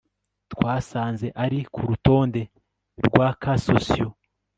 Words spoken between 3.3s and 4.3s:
cas sociaux